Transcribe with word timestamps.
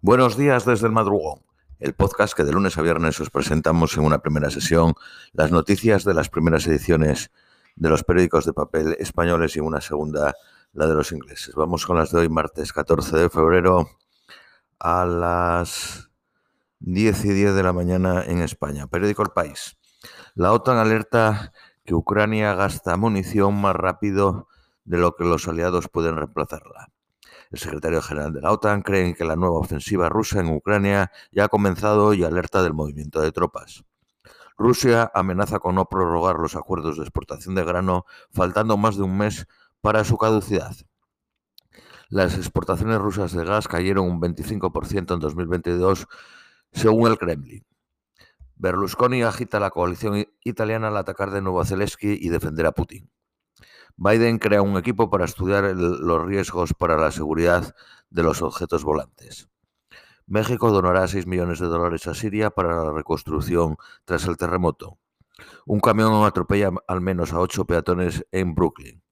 Buenos 0.00 0.36
días 0.36 0.64
desde 0.64 0.86
el 0.86 0.92
madrugón, 0.92 1.40
el 1.80 1.92
podcast 1.92 2.32
que 2.32 2.44
de 2.44 2.52
lunes 2.52 2.78
a 2.78 2.82
viernes 2.82 3.18
os 3.18 3.30
presentamos 3.30 3.96
en 3.96 4.04
una 4.04 4.20
primera 4.20 4.48
sesión 4.48 4.94
las 5.32 5.50
noticias 5.50 6.04
de 6.04 6.14
las 6.14 6.28
primeras 6.28 6.64
ediciones 6.68 7.32
de 7.74 7.88
los 7.88 8.04
periódicos 8.04 8.46
de 8.46 8.52
papel 8.52 8.94
españoles 9.00 9.56
y 9.56 9.60
una 9.60 9.80
segunda 9.80 10.36
la 10.72 10.86
de 10.86 10.94
los 10.94 11.10
ingleses. 11.10 11.52
Vamos 11.56 11.84
con 11.84 11.96
las 11.96 12.12
de 12.12 12.20
hoy, 12.20 12.28
martes 12.28 12.72
14 12.72 13.16
de 13.16 13.28
febrero 13.28 13.90
a 14.78 15.04
las 15.04 16.08
10 16.78 17.24
y 17.24 17.32
10 17.32 17.56
de 17.56 17.62
la 17.64 17.72
mañana 17.72 18.22
en 18.24 18.38
España. 18.38 18.86
Periódico 18.86 19.22
El 19.22 19.30
País. 19.30 19.78
La 20.36 20.52
OTAN 20.52 20.76
alerta 20.76 21.52
que 21.84 21.96
Ucrania 21.96 22.54
gasta 22.54 22.96
munición 22.96 23.60
más 23.60 23.74
rápido 23.74 24.46
de 24.84 24.98
lo 24.98 25.16
que 25.16 25.24
los 25.24 25.48
aliados 25.48 25.88
pueden 25.88 26.14
reemplazarla. 26.14 26.92
El 27.50 27.58
secretario 27.58 28.02
general 28.02 28.32
de 28.32 28.42
la 28.42 28.52
OTAN 28.52 28.82
cree 28.82 29.14
que 29.14 29.24
la 29.24 29.36
nueva 29.36 29.58
ofensiva 29.58 30.08
rusa 30.08 30.40
en 30.40 30.48
Ucrania 30.54 31.10
ya 31.32 31.44
ha 31.44 31.48
comenzado 31.48 32.12
y 32.12 32.22
alerta 32.22 32.62
del 32.62 32.74
movimiento 32.74 33.20
de 33.20 33.32
tropas. 33.32 33.84
Rusia 34.58 35.10
amenaza 35.14 35.58
con 35.60 35.76
no 35.76 35.86
prorrogar 35.88 36.36
los 36.36 36.56
acuerdos 36.56 36.96
de 36.96 37.04
exportación 37.04 37.54
de 37.54 37.64
grano 37.64 38.04
faltando 38.30 38.76
más 38.76 38.96
de 38.96 39.04
un 39.04 39.16
mes 39.16 39.46
para 39.80 40.04
su 40.04 40.18
caducidad. 40.18 40.74
Las 42.10 42.36
exportaciones 42.36 42.98
rusas 42.98 43.32
de 43.32 43.44
gas 43.44 43.68
cayeron 43.68 44.06
un 44.06 44.20
25% 44.20 45.14
en 45.14 45.20
2022, 45.20 46.06
según 46.72 47.10
el 47.10 47.18
Kremlin. 47.18 47.64
Berlusconi 48.56 49.22
agita 49.22 49.60
la 49.60 49.70
coalición 49.70 50.26
italiana 50.42 50.88
al 50.88 50.96
atacar 50.96 51.30
de 51.30 51.40
nuevo 51.40 51.60
a 51.60 51.64
Zelensky 51.64 52.18
y 52.20 52.28
defender 52.28 52.66
a 52.66 52.72
Putin. 52.72 53.08
Biden 54.00 54.38
crea 54.38 54.62
un 54.62 54.76
equipo 54.76 55.10
para 55.10 55.24
estudiar 55.24 55.64
los 55.74 56.24
riesgos 56.24 56.72
para 56.72 56.96
la 56.96 57.10
seguridad 57.10 57.74
de 58.10 58.22
los 58.22 58.42
objetos 58.42 58.84
volantes. 58.84 59.48
México 60.28 60.70
donará 60.70 61.08
6 61.08 61.26
millones 61.26 61.58
de 61.58 61.66
dólares 61.66 62.06
a 62.06 62.14
Siria 62.14 62.50
para 62.50 62.84
la 62.84 62.92
reconstrucción 62.92 63.76
tras 64.04 64.24
el 64.26 64.36
terremoto. 64.36 64.98
Un 65.66 65.80
camión 65.80 66.24
atropella 66.24 66.70
al 66.86 67.00
menos 67.00 67.32
a 67.32 67.40
ocho 67.40 67.64
peatones 67.64 68.24
en 68.30 68.54
Brooklyn. 68.54 69.02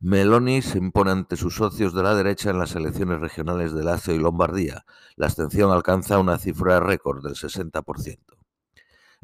Meloni 0.00 0.60
se 0.60 0.78
impone 0.78 1.12
ante 1.12 1.36
sus 1.36 1.54
socios 1.54 1.94
de 1.94 2.02
la 2.02 2.16
derecha 2.16 2.50
en 2.50 2.58
las 2.58 2.74
elecciones 2.74 3.20
regionales 3.20 3.72
de 3.72 3.84
Lazio 3.84 4.14
y 4.14 4.18
Lombardía. 4.18 4.84
La 5.14 5.26
abstención 5.26 5.70
alcanza 5.70 6.18
una 6.18 6.38
cifra 6.38 6.80
récord 6.80 7.22
del 7.22 7.36
60%. 7.36 8.33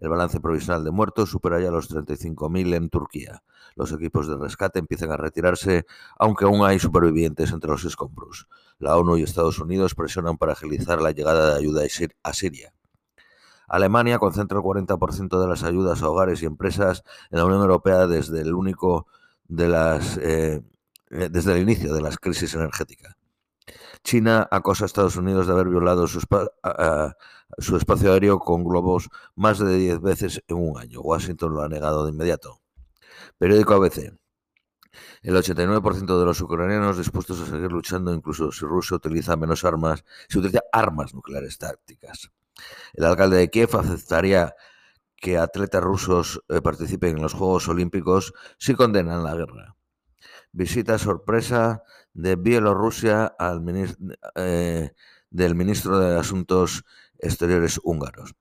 El 0.00 0.08
balance 0.08 0.40
provisional 0.40 0.82
de 0.82 0.90
muertos 0.90 1.30
supera 1.30 1.60
ya 1.60 1.70
los 1.70 1.90
35.000 1.90 2.74
en 2.74 2.88
Turquía. 2.88 3.42
Los 3.76 3.92
equipos 3.92 4.26
de 4.26 4.36
rescate 4.36 4.78
empiezan 4.78 5.12
a 5.12 5.16
retirarse, 5.16 5.86
aunque 6.18 6.46
aún 6.46 6.64
hay 6.64 6.78
supervivientes 6.78 7.52
entre 7.52 7.70
los 7.70 7.84
escombros. 7.84 8.48
La 8.78 8.96
ONU 8.96 9.18
y 9.18 9.22
Estados 9.22 9.58
Unidos 9.58 9.94
presionan 9.94 10.38
para 10.38 10.52
agilizar 10.52 11.02
la 11.02 11.12
llegada 11.12 11.50
de 11.50 11.58
ayuda 11.58 11.82
a 12.22 12.32
Siria. 12.32 12.72
Alemania 13.68 14.18
concentra 14.18 14.58
el 14.58 14.64
40% 14.64 15.40
de 15.40 15.46
las 15.46 15.62
ayudas 15.62 16.02
a 16.02 16.08
hogares 16.08 16.42
y 16.42 16.46
empresas 16.46 17.04
en 17.30 17.38
la 17.38 17.44
Unión 17.44 17.60
Europea 17.60 18.06
desde 18.06 18.40
el 18.40 18.54
único 18.54 19.06
de 19.46 19.68
las 19.68 20.16
eh, 20.18 20.62
desde 21.10 21.52
el 21.52 21.62
inicio 21.62 21.92
de 21.92 22.00
la 22.00 22.10
crisis 22.16 22.54
energética. 22.54 23.16
China 24.02 24.48
acosa 24.50 24.84
a 24.84 24.86
Estados 24.86 25.16
Unidos 25.16 25.46
de 25.46 25.52
haber 25.52 25.68
violado 25.68 26.06
su, 26.06 26.20
su 27.58 27.76
espacio 27.76 28.12
aéreo 28.12 28.38
con 28.38 28.64
globos 28.64 29.08
más 29.34 29.58
de 29.58 29.76
10 29.76 30.00
veces 30.00 30.42
en 30.48 30.56
un 30.56 30.78
año. 30.78 31.00
Washington 31.00 31.54
lo 31.54 31.62
ha 31.62 31.68
negado 31.68 32.04
de 32.04 32.12
inmediato. 32.12 32.60
Periódico 33.38 33.74
ABC. 33.74 34.12
El 35.22 35.36
89% 35.36 36.18
de 36.18 36.24
los 36.24 36.40
ucranianos 36.40 36.98
dispuestos 36.98 37.40
a 37.40 37.46
seguir 37.46 37.70
luchando, 37.70 38.12
incluso 38.12 38.50
si 38.50 38.64
Rusia 38.64 38.96
utiliza 38.96 39.36
menos 39.36 39.64
armas, 39.64 40.04
si 40.28 40.38
utiliza 40.38 40.62
armas 40.72 41.14
nucleares 41.14 41.58
tácticas. 41.58 42.30
El 42.94 43.04
alcalde 43.04 43.36
de 43.36 43.50
Kiev 43.50 43.76
aceptaría 43.76 44.54
que 45.16 45.38
atletas 45.38 45.82
rusos 45.82 46.42
eh, 46.48 46.60
participen 46.62 47.16
en 47.16 47.22
los 47.22 47.34
Juegos 47.34 47.68
Olímpicos 47.68 48.32
si 48.58 48.74
condenan 48.74 49.22
la 49.22 49.34
guerra. 49.34 49.76
Visita 50.52 50.98
sorpresa 50.98 51.82
de 52.12 52.36
Bielorrusia 52.36 53.36
eh, 54.34 54.92
del 55.30 55.54
ministro 55.54 55.98
de 55.98 56.18
Asuntos 56.18 56.84
Exteriores 57.18 57.80
húngaros. 57.84 58.34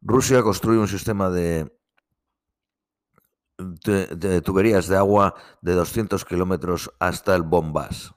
Rusia 0.00 0.42
construye 0.42 0.78
un 0.78 0.88
sistema 0.88 1.28
de, 1.28 1.70
de, 3.58 4.40
tuberías 4.40 4.88
de 4.88 4.96
agua 4.96 5.34
de 5.60 5.74
200 5.74 6.24
kilómetros 6.24 6.90
hasta 6.98 7.34
el 7.34 7.42
Bombas. 7.42 8.14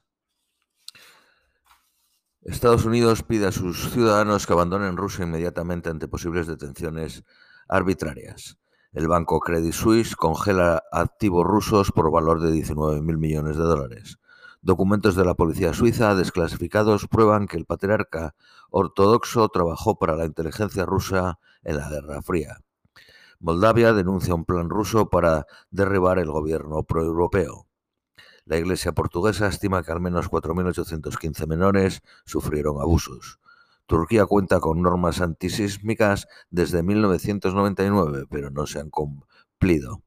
Estados 2.42 2.86
Unidos 2.86 3.24
pide 3.24 3.48
a 3.48 3.52
sus 3.52 3.90
ciudadanos 3.92 4.46
que 4.46 4.54
abandonen 4.54 4.98
Rusia 4.98 5.24
inmediatamente 5.24 5.90
ante 5.90 6.08
posibles 6.08 6.48
detenciones 6.48 7.24
arbitrarias. 7.68 8.58
El 8.94 9.08
banco 9.08 9.40
Credit 9.40 9.74
Suisse 9.74 10.16
congela 10.16 10.84
activos 10.92 11.48
rusos 11.48 11.92
por 11.92 12.12
valor 12.12 12.42
de 12.42 12.52
19.000 12.52 13.18
millones 13.18 13.58
de 13.58 13.64
dólares. 13.64 14.20
Documentos 14.62 15.16
de 15.16 15.26
la 15.26 15.34
policía 15.34 15.74
suiza 15.74 16.14
desclasificados 16.14 17.08
prueban 17.08 17.48
que 17.48 17.58
el 17.58 17.66
patriarca 17.66 18.36
ortodoxo 18.70 19.50
trabajó 19.50 19.98
para 19.98 20.16
la 20.16 20.26
inteligencia 20.26 20.86
rusa 20.86 21.40
en 21.64 21.78
la 21.78 21.90
Guerra 21.90 22.22
Fría. 22.22 22.58
Moldavia 23.40 23.94
denuncia 23.94 24.36
un 24.36 24.46
plan 24.46 24.70
ruso 24.70 25.10
para 25.10 25.48
derribar 25.72 26.20
el 26.20 26.30
gobierno 26.30 26.84
proeuropeo. 26.84 27.66
La 28.46 28.58
Iglesia 28.58 28.92
portuguesa 28.92 29.48
estima 29.48 29.82
que 29.82 29.92
al 29.92 30.02
menos 30.02 30.30
4.815 30.30 31.48
menores 31.48 32.04
sufrieron 32.26 32.80
abusos. 32.80 33.40
Turquía 33.94 34.26
cuenta 34.26 34.60
con 34.60 34.82
normas 34.82 35.22
antisísmicas 35.22 36.28
desde 36.50 36.82
1999, 36.82 38.26
pero 38.28 38.50
no 38.50 38.66
se 38.66 38.80
han 38.80 38.90
cumplido. 38.90 40.02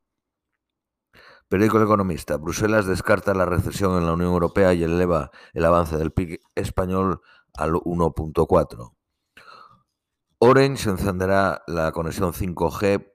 Periódico 1.47 1.80
Economista. 1.80 2.36
Bruselas 2.36 2.86
descarta 2.86 3.32
la 3.32 3.44
recesión 3.44 3.97
en 3.97 4.06
la 4.06 4.14
Unión 4.14 4.32
Europea 4.32 4.74
y 4.74 4.82
eleva 4.82 5.30
el 5.52 5.64
avance 5.64 5.97
del 5.97 6.10
PIB 6.10 6.41
español 6.56 7.20
al 7.54 7.74
1.4. 7.74 8.92
Orange 10.38 10.91
encenderá 10.91 11.62
la 11.68 11.92
conexión 11.92 12.32
5G 12.32 13.08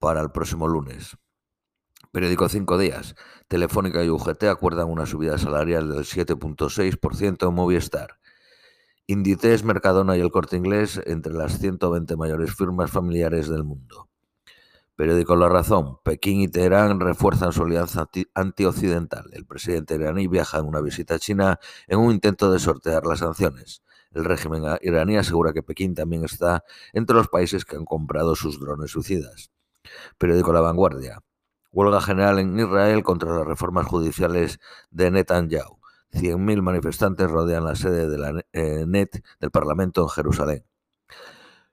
para 0.00 0.20
el 0.20 0.32
próximo 0.32 0.66
lunes. 0.66 1.16
Periódico 2.10 2.48
Cinco 2.48 2.76
Días. 2.76 3.14
Telefónica 3.46 4.02
y 4.02 4.10
UGT 4.10 4.42
acuerdan 4.50 4.90
una 4.90 5.06
subida 5.06 5.38
salarial 5.38 5.90
del 5.90 6.04
7.6% 6.04 7.48
en 7.48 7.54
Movistar. 7.54 8.18
Inditex, 9.08 9.62
Mercadona 9.62 10.16
y 10.16 10.20
el 10.20 10.32
Corte 10.32 10.56
Inglés 10.56 11.00
entre 11.06 11.32
las 11.32 11.60
120 11.60 12.16
mayores 12.16 12.52
firmas 12.52 12.90
familiares 12.90 13.48
del 13.48 13.62
mundo. 13.62 14.08
Periódico 14.96 15.36
La 15.36 15.48
Razón. 15.48 15.98
Pekín 16.02 16.40
y 16.40 16.48
Teherán 16.48 16.98
refuerzan 16.98 17.52
su 17.52 17.62
alianza 17.62 18.08
antioccidental. 18.34 19.30
El 19.32 19.46
presidente 19.46 19.94
iraní 19.94 20.26
viaja 20.26 20.58
en 20.58 20.64
una 20.64 20.80
visita 20.80 21.14
a 21.14 21.18
China 21.20 21.60
en 21.86 22.00
un 22.00 22.10
intento 22.10 22.50
de 22.50 22.58
sortear 22.58 23.06
las 23.06 23.20
sanciones. 23.20 23.82
El 24.10 24.24
régimen 24.24 24.64
iraní 24.80 25.18
asegura 25.18 25.52
que 25.52 25.62
Pekín 25.62 25.94
también 25.94 26.24
está 26.24 26.64
entre 26.92 27.14
los 27.14 27.28
países 27.28 27.64
que 27.64 27.76
han 27.76 27.84
comprado 27.84 28.34
sus 28.34 28.58
drones 28.58 28.90
suicidas. 28.90 29.52
Periódico 30.18 30.52
La 30.52 30.62
Vanguardia. 30.62 31.22
Huelga 31.70 32.00
general 32.00 32.40
en 32.40 32.58
Israel 32.58 33.04
contra 33.04 33.36
las 33.36 33.46
reformas 33.46 33.86
judiciales 33.86 34.58
de 34.90 35.12
Netanyahu. 35.12 35.75
100.000 36.12 36.62
manifestantes 36.62 37.30
rodean 37.30 37.64
la 37.64 37.76
sede 37.76 38.08
de 38.08 38.18
la 38.18 38.44
eh, 38.52 38.84
NET 38.86 39.22
del 39.40 39.50
Parlamento 39.50 40.02
en 40.02 40.08
Jerusalén. 40.08 40.64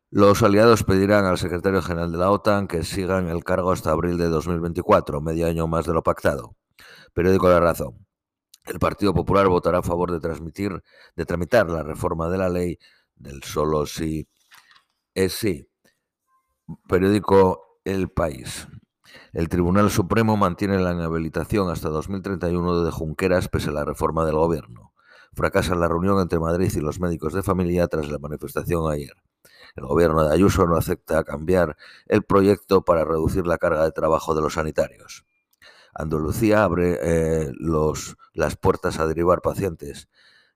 Los 0.09 0.43
aliados 0.43 0.83
pedirán 0.83 1.25
al 1.25 1.37
secretario 1.37 1.81
general 1.81 2.11
de 2.11 2.17
la 2.17 2.29
OTAN 2.29 2.67
que 2.67 2.83
siga 2.83 3.17
en 3.19 3.29
el 3.29 3.43
cargo 3.43 3.71
hasta 3.71 3.91
abril 3.91 4.17
de 4.17 4.29
2024, 4.29 5.21
medio 5.21 5.47
año 5.47 5.67
más 5.67 5.85
de 5.85 5.93
lo 5.93 6.03
pactado. 6.03 6.55
Periódico 7.13 7.49
La 7.49 7.59
Razón. 7.59 8.05
El 8.65 8.79
Partido 8.79 9.13
Popular 9.13 9.47
votará 9.47 9.79
a 9.79 9.83
favor 9.83 10.11
de 10.11 10.19
transmitir, 10.19 10.83
de 11.15 11.25
tramitar 11.25 11.69
la 11.69 11.83
reforma 11.83 12.29
de 12.29 12.37
la 12.37 12.49
ley 12.49 12.77
del 13.15 13.43
solo 13.43 13.85
sí 13.85 14.27
es 15.13 15.33
sí. 15.33 15.67
Periódico 16.87 17.79
El 17.83 18.09
País. 18.09 18.67
El 19.33 19.49
Tribunal 19.49 19.89
Supremo 19.89 20.37
mantiene 20.37 20.79
la 20.79 20.93
inhabilitación 20.93 21.69
hasta 21.69 21.89
2031 21.89 22.83
de 22.83 22.91
Junqueras 22.91 23.49
pese 23.49 23.69
a 23.69 23.73
la 23.73 23.85
reforma 23.85 24.25
del 24.25 24.35
gobierno. 24.35 24.93
Fracasa 25.33 25.75
la 25.75 25.87
reunión 25.87 26.19
entre 26.19 26.39
Madrid 26.39 26.71
y 26.75 26.79
los 26.79 26.99
médicos 26.99 27.33
de 27.33 27.43
familia 27.43 27.87
tras 27.87 28.09
la 28.09 28.19
manifestación 28.19 28.91
ayer. 28.91 29.13
El 29.75 29.85
gobierno 29.85 30.23
de 30.23 30.33
Ayuso 30.33 30.67
no 30.67 30.77
acepta 30.77 31.23
cambiar 31.23 31.77
el 32.07 32.23
proyecto 32.23 32.83
para 32.83 33.05
reducir 33.05 33.47
la 33.47 33.57
carga 33.57 33.83
de 33.83 33.91
trabajo 33.91 34.35
de 34.35 34.41
los 34.41 34.53
sanitarios. 34.53 35.25
Andalucía 35.95 36.63
abre 36.63 36.99
eh, 37.01 37.51
las 38.33 38.55
puertas 38.55 38.99
a 38.99 39.07
derivar 39.07 39.41
pacientes 39.41 40.09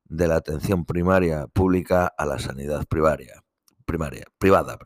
de 0.05 0.27
la 0.27 0.35
atención 0.35 0.85
primaria 0.85 1.47
pública 1.47 2.07
a 2.07 2.25
la 2.25 2.39
sanidad 2.39 2.85
primaria, 2.87 3.43
primaria, 3.85 4.25
privada. 4.37 4.77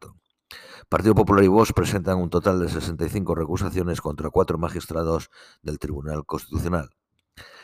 Partido 0.90 1.16
Popular 1.16 1.44
y 1.44 1.48
Vox 1.48 1.74
presentan 1.74 2.18
un 2.18 2.30
total 2.30 2.60
de 2.60 2.70
65 2.70 3.36
recusaciones 3.36 4.02
contra 4.02 4.30
cuatro 4.30 4.58
magistrados 4.58 5.30
del 5.62 5.80
Tribunal 5.80 6.26
Constitucional. 6.26 6.90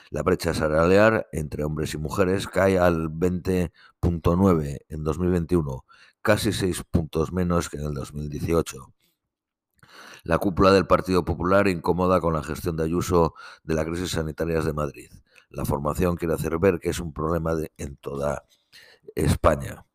La 0.09 0.23
brecha 0.23 0.53
salarial 0.53 1.27
entre 1.33 1.65
hombres 1.65 1.93
y 1.93 1.97
mujeres 1.97 2.47
cae 2.47 2.79
al 2.79 3.09
20.9 3.09 4.77
en 4.87 5.03
2021, 5.03 5.85
casi 6.21 6.53
6 6.53 6.83
puntos 6.89 7.33
menos 7.33 7.69
que 7.69 7.77
en 7.77 7.87
el 7.87 7.93
2018. 7.93 8.93
La 10.23 10.37
cúpula 10.37 10.71
del 10.71 10.87
Partido 10.87 11.25
Popular 11.25 11.67
incómoda 11.67 12.21
con 12.21 12.33
la 12.33 12.43
gestión 12.43 12.77
de 12.77 12.83
Ayuso 12.83 13.33
de 13.63 13.75
la 13.75 13.85
crisis 13.85 14.11
sanitaria 14.11 14.61
de 14.61 14.73
Madrid. 14.73 15.09
La 15.49 15.65
formación 15.65 16.15
quiere 16.15 16.33
hacer 16.33 16.57
ver 16.59 16.79
que 16.79 16.89
es 16.89 16.99
un 16.99 17.13
problema 17.13 17.53
en 17.77 17.97
toda 17.97 18.43
España. 19.15 19.86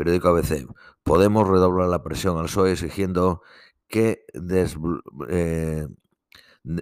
Periódico 0.00 0.28
ABC. 0.28 0.66
Podemos 1.02 1.46
redoblar 1.46 1.90
la 1.90 2.02
presión 2.02 2.38
al 2.38 2.46
PSOE 2.46 2.72
exigiendo 2.72 3.42
que 3.86 4.24
eh, 5.28 5.88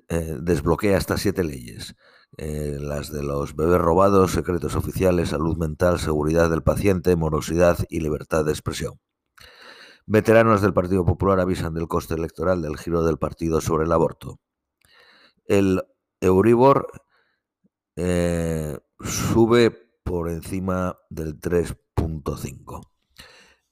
eh, 0.08 0.36
desbloquee 0.40 0.94
hasta 0.94 1.16
siete 1.16 1.42
leyes. 1.42 1.96
Eh, 2.36 2.76
las 2.78 3.10
de 3.10 3.24
los 3.24 3.56
bebés 3.56 3.80
robados, 3.80 4.30
secretos 4.30 4.76
oficiales, 4.76 5.30
salud 5.30 5.56
mental, 5.56 5.98
seguridad 5.98 6.48
del 6.48 6.62
paciente, 6.62 7.16
morosidad 7.16 7.78
y 7.88 7.98
libertad 7.98 8.44
de 8.44 8.52
expresión. 8.52 9.00
Veteranos 10.06 10.62
del 10.62 10.72
Partido 10.72 11.04
Popular 11.04 11.40
avisan 11.40 11.74
del 11.74 11.88
coste 11.88 12.14
electoral 12.14 12.62
del 12.62 12.76
giro 12.76 13.02
del 13.02 13.18
partido 13.18 13.60
sobre 13.60 13.86
el 13.86 13.90
aborto. 13.90 14.38
El 15.44 15.82
Euribor 16.20 16.86
sube 17.96 19.72
por 20.04 20.28
encima 20.28 20.96
del 21.10 21.40
3.5. 21.40 22.87